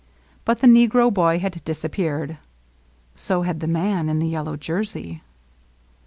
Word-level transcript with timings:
But 0.45 0.61
the 0.61 0.65
negro 0.67 1.13
boy 1.13 1.37
had 1.37 1.63
disappeared. 1.63 2.39
So 3.13 3.43
had 3.43 3.59
the 3.59 3.67
man 3.67 4.09
in 4.09 4.17
the 4.17 4.27
yellow 4.27 4.57
jersey. 4.57 5.21